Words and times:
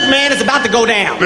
Look, 0.00 0.10
man, 0.10 0.30
it's 0.30 0.40
about 0.40 0.64
to 0.64 0.70
go 0.70 0.86
down. 0.86 1.18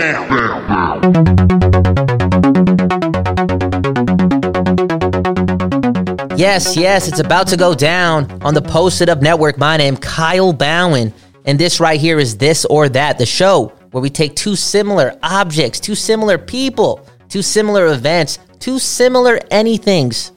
Yes, 6.38 6.74
yes, 6.74 7.06
it's 7.06 7.18
about 7.18 7.48
to 7.48 7.58
go 7.58 7.74
down 7.74 8.40
on 8.40 8.54
the 8.54 8.62
Posted 8.62 9.10
Up 9.10 9.20
Network. 9.20 9.58
My 9.58 9.76
name, 9.76 9.98
Kyle 9.98 10.54
Bowen, 10.54 11.12
and 11.44 11.58
this 11.58 11.80
right 11.80 12.00
here 12.00 12.18
is 12.18 12.38
This 12.38 12.64
or 12.64 12.88
That, 12.88 13.18
the 13.18 13.26
show 13.26 13.74
where 13.90 14.00
we 14.00 14.08
take 14.08 14.34
two 14.36 14.56
similar 14.56 15.18
objects, 15.22 15.78
two 15.78 15.94
similar 15.94 16.38
people, 16.38 17.06
two 17.28 17.42
similar 17.42 17.88
events, 17.88 18.38
two 18.58 18.78
similar 18.78 19.36
anythings. 19.50 20.30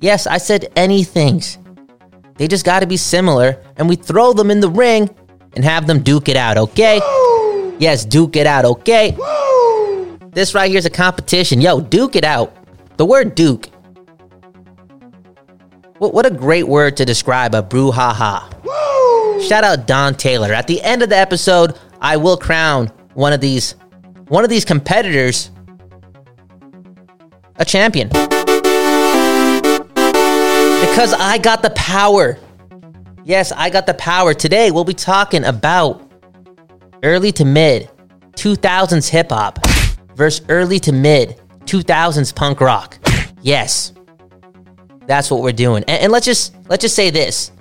Yes, 0.00 0.28
I 0.28 0.38
said 0.38 0.68
anythings. 0.76 1.56
They 2.36 2.46
just 2.46 2.64
got 2.64 2.80
to 2.80 2.86
be 2.86 2.96
similar, 2.96 3.60
and 3.78 3.88
we 3.88 3.96
throw 3.96 4.32
them 4.32 4.52
in 4.52 4.60
the 4.60 4.70
ring 4.70 5.10
and 5.54 5.64
have 5.64 5.88
them 5.88 6.04
duke 6.04 6.28
it 6.28 6.36
out, 6.36 6.56
okay? 6.56 7.00
Yes, 7.80 8.04
duke 8.04 8.36
it 8.36 8.46
out, 8.46 8.64
okay? 8.64 9.16
This 10.30 10.54
right 10.54 10.70
here 10.70 10.78
is 10.78 10.86
a 10.86 10.90
competition. 10.90 11.60
Yo, 11.60 11.80
duke 11.80 12.14
it 12.14 12.24
out. 12.24 12.54
The 12.96 13.04
word 13.04 13.34
duke 13.34 13.68
what, 16.00 16.14
what 16.14 16.24
a 16.24 16.30
great 16.30 16.66
word 16.66 16.96
to 16.96 17.04
describe 17.04 17.54
a 17.54 17.62
brouhaha. 17.62 18.50
Shout 19.46 19.64
out 19.64 19.86
Don 19.86 20.14
Taylor. 20.14 20.50
At 20.54 20.66
the 20.66 20.80
end 20.80 21.02
of 21.02 21.10
the 21.10 21.16
episode, 21.16 21.78
I 22.00 22.16
will 22.16 22.38
crown 22.38 22.86
one 23.12 23.34
of 23.34 23.42
these 23.42 23.74
one 24.28 24.42
of 24.42 24.48
these 24.48 24.64
competitors 24.64 25.50
a 27.56 27.66
champion. 27.66 28.08
Because 30.78 31.12
I 31.12 31.38
got 31.42 31.60
the 31.60 31.72
power. 31.76 32.38
Yes, 33.24 33.52
I 33.52 33.68
got 33.68 33.86
the 33.86 33.92
power. 33.94 34.32
Today 34.32 34.70
we'll 34.70 34.84
be 34.84 34.94
talking 34.94 35.44
about 35.44 36.09
early 37.02 37.32
to 37.32 37.44
mid 37.44 37.90
2000s 38.32 39.08
hip 39.08 39.30
hop 39.30 39.64
versus 40.14 40.44
early 40.48 40.78
to 40.80 40.92
mid 40.92 41.40
2000s 41.64 42.34
punk 42.34 42.60
rock. 42.60 42.98
Yes. 43.42 43.92
That's 45.06 45.30
what 45.30 45.42
we're 45.42 45.52
doing. 45.52 45.82
And, 45.88 46.02
and 46.02 46.12
let's 46.12 46.26
just 46.26 46.54
let's 46.68 46.82
just 46.82 46.94
say 46.94 47.10
this: 47.10 47.52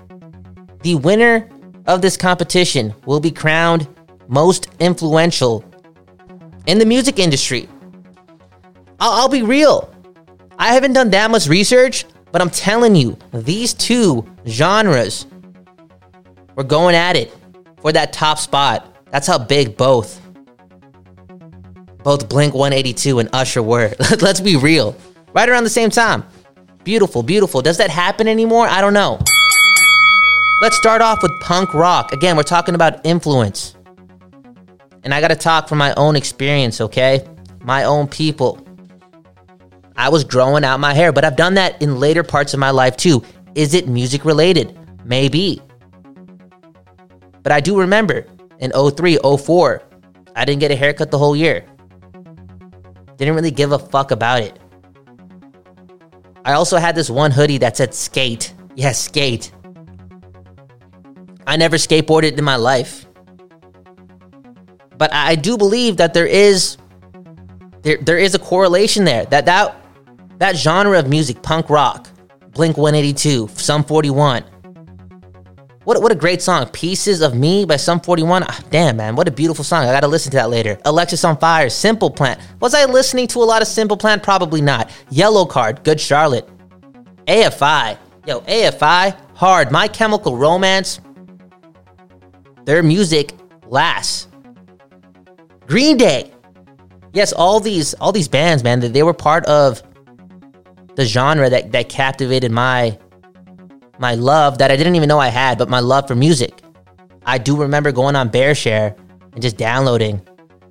the 0.81 0.95
winner 0.95 1.49
of 1.87 2.01
this 2.01 2.17
competition 2.17 2.93
will 3.05 3.19
be 3.19 3.31
crowned 3.31 3.87
most 4.27 4.67
influential 4.79 5.65
in 6.67 6.77
the 6.77 6.85
music 6.85 7.17
industry. 7.17 7.67
I'll, 8.99 9.11
I'll 9.11 9.29
be 9.29 9.41
real. 9.41 9.93
I 10.59 10.73
haven't 10.73 10.93
done 10.93 11.09
that 11.11 11.31
much 11.31 11.47
research, 11.47 12.05
but 12.31 12.41
I'm 12.41 12.49
telling 12.49 12.95
you, 12.95 13.17
these 13.33 13.73
two 13.73 14.25
genres 14.45 15.25
were 16.55 16.63
going 16.63 16.95
at 16.95 17.15
it 17.15 17.33
for 17.81 17.91
that 17.93 18.13
top 18.13 18.37
spot. 18.37 18.88
That's 19.11 19.27
how 19.27 19.37
big 19.37 19.77
both 19.77 20.21
both 22.03 22.29
Blink 22.29 22.53
182 22.53 23.19
and 23.19 23.29
Usher 23.33 23.61
were. 23.61 23.93
Let's 24.21 24.39
be 24.39 24.55
real. 24.55 24.95
Right 25.33 25.47
around 25.47 25.63
the 25.63 25.69
same 25.69 25.89
time. 25.89 26.25
Beautiful, 26.83 27.23
beautiful. 27.23 27.61
Does 27.61 27.77
that 27.77 27.89
happen 27.89 28.27
anymore? 28.27 28.67
I 28.67 28.81
don't 28.81 28.93
know. 28.93 29.19
Let's 30.61 30.77
start 30.77 31.01
off 31.01 31.21
with 31.21 31.31
punk 31.41 31.73
rock. 31.73 32.11
Again, 32.11 32.35
we're 32.35 32.43
talking 32.43 32.75
about 32.75 33.05
influence. 33.05 33.75
And 35.03 35.13
I 35.13 35.21
got 35.21 35.29
to 35.29 35.35
talk 35.35 35.69
from 35.69 35.77
my 35.77 35.93
own 35.95 36.15
experience, 36.15 36.81
okay? 36.81 37.25
My 37.61 37.83
own 37.83 38.07
people. 38.07 38.65
I 39.95 40.09
was 40.09 40.23
growing 40.23 40.63
out 40.63 40.79
my 40.79 40.93
hair, 40.93 41.11
but 41.11 41.23
I've 41.23 41.35
done 41.35 41.53
that 41.55 41.81
in 41.81 41.99
later 41.99 42.23
parts 42.23 42.53
of 42.53 42.59
my 42.59 42.71
life 42.71 42.97
too. 42.97 43.23
Is 43.55 43.73
it 43.73 43.87
music 43.87 44.25
related? 44.25 44.77
Maybe. 45.05 45.61
But 47.43 47.51
I 47.51 47.59
do 47.59 47.79
remember 47.79 48.25
in 48.59 48.71
03, 48.71 49.17
04, 49.23 49.83
I 50.35 50.45
didn't 50.45 50.59
get 50.59 50.71
a 50.71 50.75
haircut 50.75 51.11
the 51.11 51.17
whole 51.17 51.35
year. 51.35 51.65
Didn't 53.17 53.35
really 53.35 53.51
give 53.51 53.71
a 53.71 53.79
fuck 53.79 54.11
about 54.11 54.41
it. 54.41 54.59
I 56.45 56.53
also 56.53 56.77
had 56.77 56.95
this 56.95 57.09
one 57.09 57.31
hoodie 57.31 57.57
that 57.59 57.77
said 57.77 57.93
skate. 57.93 58.53
Yes, 58.75 58.99
skate. 59.03 59.51
I 61.45 61.57
never 61.57 61.77
skateboarded 61.77 62.37
in 62.37 62.43
my 62.43 62.55
life. 62.55 63.05
But 64.97 65.13
I 65.13 65.35
do 65.35 65.57
believe 65.57 65.97
that 65.97 66.13
there 66.13 66.27
is 66.27 66.77
there, 67.81 67.97
there 67.97 68.17
is 68.17 68.35
a 68.35 68.39
correlation 68.39 69.05
there. 69.05 69.25
That 69.25 69.45
that 69.45 69.75
that 70.37 70.55
genre 70.55 70.99
of 70.99 71.07
music, 71.07 71.41
punk 71.41 71.69
rock, 71.69 72.09
Blink 72.51 72.77
182, 72.77 73.49
Sum 73.55 73.83
41. 73.83 74.43
What, 75.89 76.03
what 76.03 76.11
a 76.11 76.15
great 76.15 76.39
song. 76.39 76.67
Pieces 76.67 77.19
of 77.21 77.33
Me 77.33 77.65
by 77.65 77.77
Sum 77.77 77.99
41. 77.99 78.43
Ah, 78.43 78.59
damn, 78.69 78.97
man. 78.97 79.15
What 79.15 79.27
a 79.27 79.31
beautiful 79.31 79.63
song. 79.63 79.85
I 79.85 79.91
got 79.91 80.01
to 80.01 80.07
listen 80.07 80.29
to 80.29 80.37
that 80.37 80.51
later. 80.51 80.75
Alexisonfire, 80.85 81.71
Simple 81.71 82.11
Plan. 82.11 82.39
Was 82.59 82.75
I 82.75 82.85
listening 82.85 83.25
to 83.29 83.39
a 83.39 83.43
lot 83.43 83.63
of 83.63 83.67
Simple 83.67 83.97
Plan? 83.97 84.19
Probably 84.19 84.61
not. 84.61 84.91
Yellowcard, 85.09 85.83
Good 85.83 85.99
Charlotte. 85.99 86.47
AFI. 87.25 87.97
Yo, 88.27 88.41
AFI, 88.41 89.19
hard. 89.33 89.71
My 89.71 89.87
Chemical 89.87 90.37
Romance. 90.37 90.99
Their 92.65 92.83
music 92.83 93.33
lasts. 93.65 94.27
Green 95.65 95.97
Day. 95.97 96.31
Yes, 97.13 97.33
all 97.33 97.59
these 97.59 97.95
all 97.95 98.11
these 98.11 98.27
bands, 98.27 98.63
man, 98.63 98.79
they 98.79 99.01
were 99.01 99.15
part 99.15 99.43
of 99.47 99.81
the 100.95 101.05
genre 101.05 101.49
that, 101.49 101.71
that 101.71 101.89
captivated 101.89 102.51
my 102.51 102.95
my 103.99 104.15
love 104.15 104.57
that 104.57 104.71
I 104.71 104.77
didn't 104.77 104.95
even 104.95 105.09
know 105.09 105.19
I 105.19 105.27
had, 105.27 105.57
but 105.57 105.69
my 105.69 105.81
love 105.81 106.07
for 106.07 106.15
music. 106.15 106.63
I 107.25 107.37
do 107.37 107.55
remember 107.57 107.91
going 107.91 108.15
on 108.15 108.29
BearShare 108.29 108.97
and 109.33 109.41
just 109.41 109.57
downloading 109.57 110.21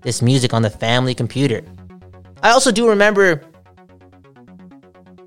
this 0.00 0.22
music 0.22 0.54
on 0.54 0.62
the 0.62 0.70
family 0.70 1.14
computer. 1.14 1.62
I 2.42 2.50
also 2.50 2.72
do 2.72 2.88
remember 2.88 3.42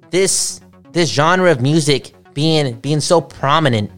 this 0.10 0.60
this 0.92 1.10
genre 1.10 1.52
of 1.52 1.62
music 1.62 2.14
being 2.34 2.74
being 2.80 3.00
so 3.00 3.22
prominent 3.22 3.92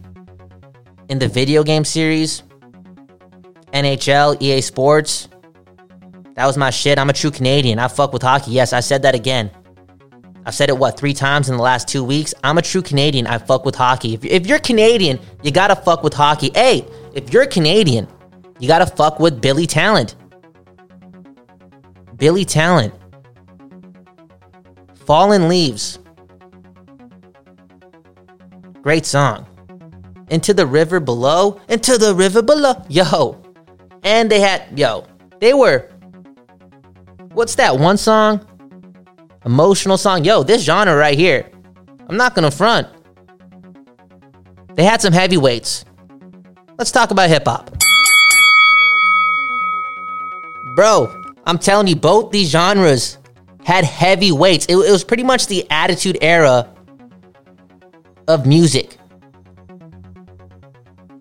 in 1.08 1.18
the 1.18 1.28
video 1.28 1.62
game 1.62 1.84
series, 1.84 2.42
NHL, 3.72 4.40
EA 4.40 4.60
Sports. 4.60 5.28
That 6.34 6.46
was 6.46 6.56
my 6.56 6.70
shit. 6.70 6.98
I'm 6.98 7.10
a 7.10 7.12
true 7.12 7.30
Canadian. 7.30 7.78
I 7.78 7.88
fuck 7.88 8.12
with 8.12 8.22
hockey. 8.22 8.50
Yes, 8.50 8.72
I 8.72 8.80
said 8.80 9.02
that 9.02 9.14
again. 9.14 9.50
I've 10.46 10.54
said 10.54 10.68
it, 10.68 10.76
what, 10.76 10.98
three 10.98 11.14
times 11.14 11.48
in 11.48 11.56
the 11.56 11.62
last 11.62 11.88
two 11.88 12.04
weeks? 12.04 12.34
I'm 12.44 12.58
a 12.58 12.62
true 12.62 12.82
Canadian. 12.82 13.26
I 13.26 13.38
fuck 13.38 13.64
with 13.64 13.74
hockey. 13.74 14.14
If, 14.14 14.24
if 14.24 14.46
you're 14.46 14.58
Canadian, 14.58 15.18
you 15.42 15.50
gotta 15.50 15.74
fuck 15.74 16.02
with 16.02 16.12
hockey. 16.12 16.50
Hey, 16.54 16.86
if 17.14 17.32
you're 17.32 17.46
Canadian, 17.46 18.06
you 18.58 18.68
gotta 18.68 18.86
fuck 18.86 19.18
with 19.18 19.40
Billy 19.40 19.66
Talent. 19.66 20.16
Billy 22.16 22.44
Talent. 22.44 22.94
Fallen 25.06 25.48
Leaves. 25.48 25.98
Great 28.82 29.06
song. 29.06 29.46
Into 30.30 30.52
the 30.52 30.66
river 30.66 31.00
below. 31.00 31.60
Into 31.68 31.96
the 31.96 32.14
river 32.14 32.42
below. 32.42 32.74
Yo. 32.88 33.42
And 34.02 34.30
they 34.30 34.40
had, 34.40 34.78
yo, 34.78 35.06
they 35.40 35.54
were, 35.54 35.90
what's 37.32 37.54
that 37.54 37.78
one 37.78 37.96
song? 37.96 38.46
Emotional 39.44 39.96
song. 39.98 40.24
Yo, 40.24 40.42
this 40.42 40.62
genre 40.62 40.94
right 40.94 41.18
here, 41.18 41.50
I'm 42.08 42.16
not 42.16 42.34
gonna 42.34 42.50
front. 42.50 42.88
They 44.74 44.84
had 44.84 45.00
some 45.00 45.12
heavyweights. 45.12 45.84
Let's 46.78 46.90
talk 46.90 47.10
about 47.10 47.28
hip 47.28 47.44
hop. 47.46 47.70
Bro, 50.74 51.22
I'm 51.46 51.58
telling 51.58 51.86
you, 51.86 51.94
both 51.94 52.32
these 52.32 52.50
genres 52.50 53.18
had 53.64 53.84
heavyweights. 53.84 54.66
It, 54.66 54.76
it 54.76 54.90
was 54.90 55.04
pretty 55.04 55.22
much 55.22 55.46
the 55.46 55.66
attitude 55.70 56.18
era 56.20 56.68
of 58.26 58.46
music. 58.46 58.96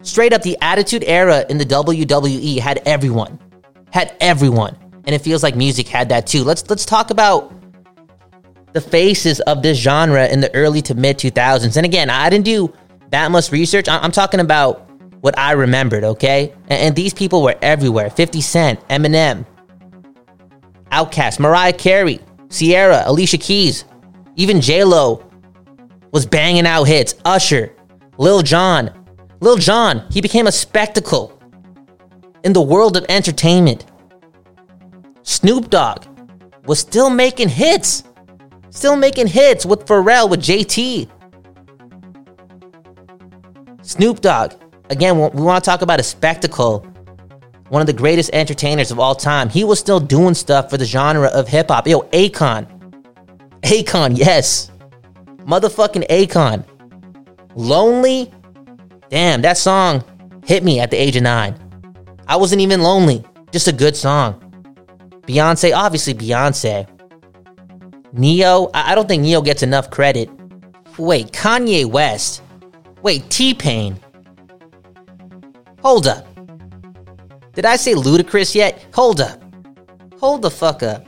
Straight 0.02 0.34
up, 0.34 0.42
the 0.42 0.58
attitude 0.62 1.04
era 1.06 1.46
in 1.50 1.58
the 1.58 1.66
WWE 1.66 2.60
had 2.60 2.82
everyone. 2.86 3.40
Had 3.92 4.16
everyone. 4.20 4.78
And 5.06 5.14
it 5.14 5.20
feels 5.20 5.44
like 5.44 5.56
music 5.56 5.88
had 5.88 6.10
that 6.10 6.26
too. 6.28 6.44
Let's 6.44 6.70
let's 6.70 6.86
talk 6.86 7.12
about 7.12 7.54
the 8.74 8.82
faces 8.82 9.40
of 9.42 9.62
this 9.62 9.78
genre 9.78 10.28
in 10.28 10.42
the 10.42 10.54
early 10.56 10.82
to 10.84 10.96
mid 10.96 11.18
2000s. 11.18 11.78
And 11.78 11.86
again, 11.86 12.10
I 12.10 12.30
didn't 12.30 12.46
do 12.46 12.74
that 13.12 13.32
much 13.32 13.52
research. 13.52 13.88
I'm 13.88 14.12
talking 14.12 14.40
about 14.40 14.90
what 15.22 15.38
I 15.38 15.54
remembered, 15.54 16.04
okay? 16.04 16.54
And, 16.68 16.96
these 16.96 17.14
people 17.14 17.44
were 17.44 17.56
everywhere 17.62 18.10
50 18.10 18.42
Cent, 18.42 18.88
Eminem, 18.90 19.46
Outkast, 20.92 21.40
Mariah 21.40 21.74
Carey, 21.74 22.20
Ciara, 22.50 23.04
Alicia 23.06 23.38
Keys, 23.38 23.86
even 24.36 24.60
J-Lo 24.60 25.24
was 26.12 26.26
banging 26.26 26.66
out 26.66 26.84
hits. 26.84 27.16
Usher, 27.24 27.74
Lil 28.18 28.42
Jon. 28.42 28.92
Lil 29.40 29.58
Jon, 29.58 30.06
he 30.12 30.22
became 30.22 30.48
a 30.48 30.52
spectacle 30.52 31.40
in 32.44 32.54
the 32.54 32.62
world 32.62 32.98
of 32.98 33.06
entertainment. 33.10 33.86
Snoop 35.24 35.70
Dogg 35.70 36.06
was 36.66 36.80
still 36.80 37.10
making 37.10 37.50
hits. 37.50 38.04
Still 38.74 38.96
making 38.96 39.28
hits 39.28 39.66
with 39.66 39.86
Pharrell, 39.86 40.30
with 40.30 40.42
JT. 40.42 41.08
Snoop 43.84 44.20
Dogg. 44.22 44.54
Again, 44.90 45.18
we 45.18 45.42
want 45.42 45.64
to 45.64 45.70
talk 45.70 45.82
about 45.84 46.00
a 46.00 46.04
spectacle 46.04 46.86
one 47.70 47.82
of 47.82 47.88
the 47.88 47.94
greatest 47.94 48.30
entertainers 48.34 48.92
of 48.92 49.00
all 49.00 49.16
time. 49.16 49.50
He 49.50 49.64
was 49.64 49.80
still 49.80 50.00
doing 50.00 50.36
stuff 50.36 50.70
for 50.70 50.78
the 50.78 50.86
genre 50.86 51.28
of 51.30 51.48
hip 51.48 51.70
hop. 51.70 51.88
Yo, 51.88 52.02
Akon. 52.02 52.68
Akon, 53.62 54.18
yes. 54.18 54.70
Motherfucking 55.38 56.08
Akon. 56.08 56.66
Lonely? 57.56 58.32
Damn, 59.10 59.42
that 59.42 59.58
song 59.58 60.04
hit 60.46 60.64
me 60.64 60.80
at 60.80 60.92
the 60.92 60.98
age 60.98 61.16
of 61.16 61.24
nine. 61.24 61.56
I 62.28 62.36
wasn't 62.36 62.62
even 62.62 62.82
lonely, 62.82 63.24
just 63.52 63.68
a 63.68 63.74
good 63.74 63.96
song. 63.96 64.40
Beyonce, 65.28 65.76
obviously 65.76 66.14
Beyonce. 66.14 66.88
Ne-Yo, 68.14 68.70
I 68.76 68.94
don't 68.94 69.08
think 69.08 69.24
Ne-Yo 69.24 69.42
gets 69.42 69.64
enough 69.64 69.90
credit. 69.90 70.30
Wait, 71.00 71.32
Kanye 71.32 71.86
West. 71.86 72.44
Wait, 73.02 73.28
T 73.32 73.56
Pain. 73.56 74.00
Hold 75.82 76.06
up. 76.06 76.28
Did 77.54 77.66
I 77.66 77.76
say 77.76 77.96
Ludacris 77.96 78.54
yet? 78.54 78.86
Hold 78.94 79.20
up. 79.20 79.42
Hold 80.20 80.44
the 80.44 80.52
fuck 80.52 80.84
up. 80.84 81.06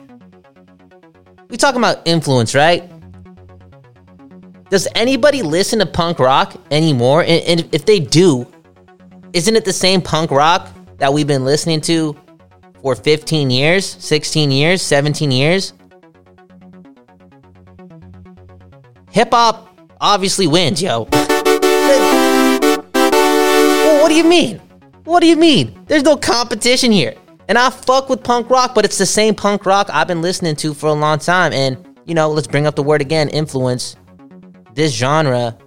We 1.50 1.58
talking 1.58 1.80
about 1.80 2.02
influence, 2.06 2.56
right? 2.56 2.92
Does 4.72 4.88
anybody 4.96 5.44
listen 5.44 5.78
to 5.80 5.86
punk 5.86 6.18
rock 6.18 6.56
anymore? 6.72 7.22
And, 7.22 7.44
and 7.44 7.70
if 7.74 7.86
they 7.86 8.00
do, 8.00 8.52
isn't 9.34 9.56
it 9.56 9.64
the 9.64 9.74
same 9.74 10.02
punk 10.02 10.32
rock 10.32 10.70
that 10.98 11.14
we've 11.14 11.28
been 11.28 11.46
listening 11.46 11.82
to 11.82 12.16
for 12.82 12.96
15 12.96 13.52
years, 13.52 13.86
16 13.86 14.50
years, 14.50 14.82
17 14.82 15.32
years? 15.32 15.74
Hip 19.16 19.30
hop 19.32 19.70
obviously 20.02 20.46
wins, 20.46 20.82
yo. 20.82 21.06
What 24.02 24.10
do 24.10 24.14
you 24.14 24.26
mean? 24.26 24.60
What 25.06 25.22
do 25.22 25.28
you 25.28 25.38
mean? 25.38 25.86
There's 25.88 26.04
no 26.04 26.18
competition 26.18 26.92
here. 26.92 27.16
And 27.48 27.58
I 27.58 27.70
fuck 27.70 28.10
with 28.10 28.26
punk 28.26 28.50
rock, 28.50 28.76
but 28.76 28.84
it's 28.84 28.98
the 28.98 29.06
same 29.06 29.34
punk 29.34 29.66
rock 29.66 29.90
I've 29.90 30.10
been 30.10 30.22
listening 30.22 30.58
to 30.58 30.74
for 30.74 30.88
a 30.88 30.94
long 30.94 31.20
time. 31.20 31.54
And, 31.54 31.78
you 32.04 32.14
know, 32.14 32.30
let's 32.30 32.46
bring 32.46 32.68
up 32.68 32.76
the 32.76 32.84
word 32.84 33.00
again 33.00 33.30
influence. 33.30 33.96
This 34.74 34.94
genre 34.94 35.58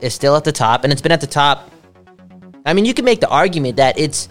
is 0.00 0.12
still 0.12 0.34
at 0.34 0.42
the 0.42 0.50
top, 0.50 0.82
and 0.82 0.92
it's 0.92 1.00
been 1.00 1.12
at 1.12 1.20
the 1.20 1.28
top. 1.28 1.70
I 2.66 2.74
mean, 2.74 2.84
you 2.84 2.94
can 2.94 3.04
make 3.04 3.20
the 3.20 3.28
argument 3.28 3.76
that 3.76 3.96
it's 3.96 4.28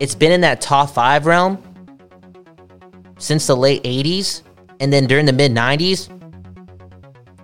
it's 0.00 0.16
been 0.16 0.32
in 0.32 0.40
that 0.40 0.60
top 0.60 0.90
five 0.90 1.26
realm 1.26 1.62
since 3.18 3.46
the 3.46 3.56
late 3.56 3.84
80s, 3.84 4.42
and 4.80 4.92
then 4.92 5.06
during 5.06 5.26
the 5.26 5.32
mid 5.32 5.52
90s, 5.52 6.10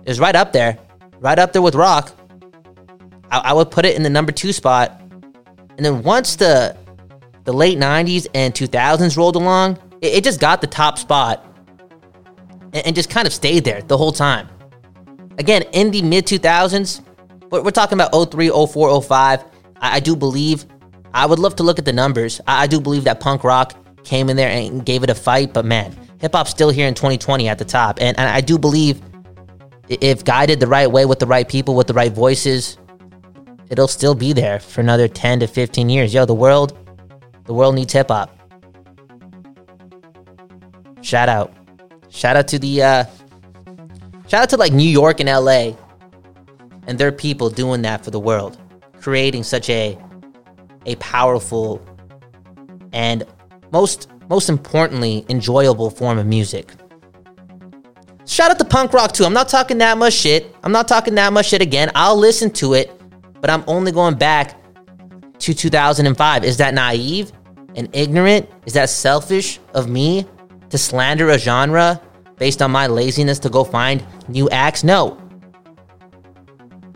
was 0.09 0.19
right 0.19 0.35
up 0.35 0.53
there, 0.53 0.77
right 1.19 1.39
up 1.39 1.53
there 1.53 1.61
with 1.61 1.75
rock. 1.75 2.11
I, 3.31 3.39
I 3.39 3.53
would 3.53 3.71
put 3.71 3.85
it 3.85 3.95
in 3.95 4.03
the 4.03 4.09
number 4.09 4.31
two 4.31 4.53
spot 4.53 4.99
and 5.77 5.85
then 5.85 6.03
once 6.03 6.35
the 6.35 6.77
the 7.45 7.53
late 7.53 7.77
90s 7.77 8.25
and 8.33 8.53
2000s 8.53 9.17
rolled 9.17 9.35
along, 9.35 9.77
it, 10.01 10.13
it 10.13 10.23
just 10.23 10.39
got 10.39 10.61
the 10.61 10.67
top 10.67 10.97
spot 10.97 11.45
and, 12.71 12.85
and, 12.87 12.95
just 12.95 13.09
kind 13.09 13.27
of 13.27 13.33
stayed 13.33 13.65
there 13.65 13.81
the 13.81 13.97
whole 13.97 14.13
time. 14.13 14.47
Again, 15.39 15.63
in 15.73 15.91
the 15.91 16.01
mid 16.01 16.25
2000s, 16.25 17.01
we're, 17.49 17.61
we're 17.61 17.71
talking 17.71 17.99
about 17.99 18.31
03, 18.31 18.49
04, 18.49 19.01
05. 19.01 19.43
I, 19.81 19.95
I, 19.95 19.99
do 19.99 20.15
believe, 20.15 20.65
I 21.13 21.25
would 21.25 21.37
love 21.37 21.57
to 21.57 21.63
look 21.63 21.79
at 21.79 21.85
the 21.85 21.91
numbers. 21.91 22.39
I, 22.47 22.63
I 22.63 22.67
do 22.67 22.79
believe 22.79 23.03
that 23.03 23.19
punk 23.19 23.43
rock 23.43 23.75
came 24.05 24.29
in 24.29 24.37
there 24.37 24.49
and 24.49 24.85
gave 24.85 25.03
it 25.03 25.09
a 25.09 25.15
fight, 25.15 25.53
but 25.53 25.65
man, 25.65 25.97
hip 26.21 26.33
hop's 26.33 26.51
still 26.51 26.69
here 26.69 26.87
in 26.87 26.93
2020 26.93 27.49
at 27.49 27.57
the 27.57 27.65
top. 27.65 27.99
And, 27.99 28.17
and 28.17 28.29
I 28.29 28.39
do 28.39 28.57
believe 28.57 29.01
if 29.89 30.23
guided 30.23 30.59
the 30.59 30.67
right 30.67 30.89
way 30.89 31.05
with 31.05 31.19
the 31.19 31.27
right 31.27 31.47
people, 31.47 31.75
with 31.75 31.87
the 31.87 31.93
right 31.93 32.11
voices, 32.11 32.77
it'll 33.69 33.87
still 33.87 34.15
be 34.15 34.33
there 34.33 34.59
for 34.59 34.81
another 34.81 35.07
10 35.07 35.41
to 35.41 35.47
15 35.47 35.89
years. 35.89 36.13
Yo, 36.13 36.25
the 36.25 36.33
world, 36.33 36.77
the 37.45 37.53
world 37.53 37.75
needs 37.75 37.91
hip 37.93 38.07
hop. 38.09 38.35
Shout 41.01 41.27
out. 41.27 41.53
Shout 42.09 42.37
out 42.37 42.47
to 42.49 42.59
the 42.59 42.81
uh 42.81 43.05
shout 44.27 44.43
out 44.43 44.49
to 44.51 44.57
like 44.57 44.71
New 44.71 44.87
York 44.87 45.19
and 45.19 45.27
LA 45.27 45.73
and 46.87 46.97
their 46.97 47.11
people 47.11 47.49
doing 47.49 47.81
that 47.81 48.03
for 48.03 48.11
the 48.11 48.19
world, 48.19 48.57
creating 49.01 49.43
such 49.43 49.69
a 49.69 49.97
a 50.85 50.95
powerful 50.95 51.81
and 52.93 53.23
most 53.71 54.09
most 54.29 54.47
importantly 54.47 55.25
enjoyable 55.27 55.89
form 55.89 56.17
of 56.17 56.25
music. 56.25 56.71
Shout 58.25 58.51
out 58.51 58.59
to 58.59 58.65
punk 58.65 58.93
rock 58.93 59.11
too. 59.11 59.25
I'm 59.25 59.33
not 59.33 59.49
talking 59.49 59.77
that 59.79 59.97
much 59.97 60.13
shit. 60.13 60.55
I'm 60.63 60.71
not 60.71 60.87
talking 60.87 61.15
that 61.15 61.33
much 61.33 61.47
shit 61.47 61.61
again. 61.61 61.91
I'll 61.95 62.17
listen 62.17 62.49
to 62.51 62.73
it 62.73 62.99
but 63.43 63.49
I'm 63.49 63.65
only 63.67 63.91
going 63.91 64.15
back 64.15 64.55
to 65.39 65.53
2005. 65.53 66.45
Is 66.45 66.55
that 66.57 66.73
naive 66.73 67.33
and 67.75 67.89
ignorant? 67.91 68.49
Is 68.65 68.71
that 68.71 68.89
selfish 68.89 69.59
of 69.73 69.89
me 69.89 70.25
to 70.69 70.77
slander 70.77 71.29
a 71.29 71.37
genre 71.37 72.01
based 72.37 72.61
on 72.61 72.71
my 72.71 72.87
laziness 72.87 73.39
to 73.39 73.49
go 73.49 73.65
find 73.65 74.01
new 74.29 74.49
acts? 74.49 74.85
No. 74.85 75.21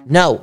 No. 0.06 0.41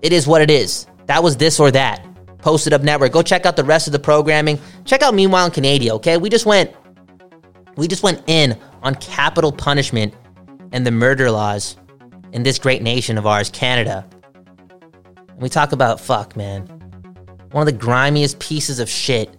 It 0.00 0.14
is 0.14 0.26
what 0.26 0.40
it 0.40 0.50
is. 0.50 0.86
That 1.04 1.22
was 1.22 1.36
this 1.36 1.60
or 1.60 1.70
that. 1.72 2.06
Posted 2.38 2.72
Up 2.72 2.80
Network. 2.80 3.12
Go 3.12 3.20
check 3.20 3.44
out 3.44 3.54
the 3.54 3.64
rest 3.64 3.86
of 3.86 3.92
the 3.92 3.98
programming. 3.98 4.58
Check 4.86 5.02
out 5.02 5.12
Meanwhile 5.12 5.44
in 5.44 5.52
Canada, 5.52 5.92
okay? 5.92 6.16
We 6.16 6.30
just 6.30 6.46
went 6.46 6.74
we 7.76 7.88
just 7.88 8.02
went 8.02 8.22
in 8.26 8.58
on 8.82 8.94
capital 8.96 9.52
punishment 9.52 10.14
and 10.72 10.86
the 10.86 10.90
murder 10.90 11.30
laws 11.30 11.76
in 12.32 12.42
this 12.42 12.58
great 12.58 12.82
nation 12.82 13.18
of 13.18 13.26
ours, 13.26 13.50
Canada. 13.50 14.06
We 15.38 15.48
talk 15.48 15.72
about 15.72 16.00
fuck, 16.00 16.36
man. 16.36 16.66
One 17.50 17.66
of 17.66 17.72
the 17.72 17.78
grimiest 17.78 18.38
pieces 18.38 18.80
of 18.80 18.88
shit 18.88 19.30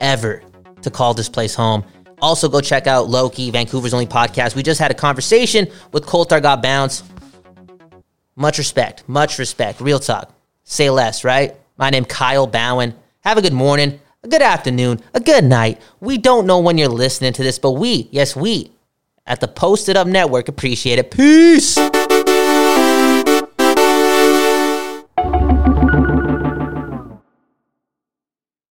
ever 0.00 0.42
to 0.82 0.90
call 0.90 1.14
this 1.14 1.28
place 1.28 1.54
home. 1.54 1.84
Also, 2.22 2.48
go 2.48 2.60
check 2.60 2.86
out 2.86 3.08
Loki, 3.08 3.50
Vancouver's 3.50 3.94
only 3.94 4.06
podcast. 4.06 4.54
We 4.54 4.62
just 4.62 4.80
had 4.80 4.90
a 4.90 4.94
conversation 4.94 5.68
with 5.92 6.04
Coltar 6.04 6.42
Got 6.42 6.62
Bounce. 6.62 7.02
Much 8.36 8.58
respect, 8.58 9.08
much 9.08 9.38
respect. 9.38 9.80
Real 9.80 9.98
talk. 9.98 10.34
Say 10.64 10.90
less, 10.90 11.24
right? 11.24 11.56
My 11.78 11.90
name 11.90 12.04
Kyle 12.04 12.46
Bowen. 12.46 12.94
Have 13.20 13.38
a 13.38 13.42
good 13.42 13.52
morning, 13.52 14.00
a 14.22 14.28
good 14.28 14.42
afternoon, 14.42 15.00
a 15.14 15.20
good 15.20 15.44
night. 15.44 15.80
We 16.00 16.18
don't 16.18 16.46
know 16.46 16.58
when 16.58 16.78
you're 16.78 16.88
listening 16.88 17.32
to 17.34 17.42
this, 17.42 17.58
but 17.58 17.72
we, 17.72 18.08
yes, 18.10 18.36
we, 18.36 18.72
at 19.26 19.40
the 19.40 19.48
Posted 19.48 19.96
Up 19.96 20.06
Network 20.06 20.48
appreciate 20.48 20.98
it. 20.98 21.10
Peace. 21.10 21.78